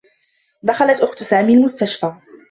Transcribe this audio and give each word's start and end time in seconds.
دخلت 0.63 1.01
أخت 1.01 1.23
سامي 1.23 1.53
المستشفى. 1.53 2.13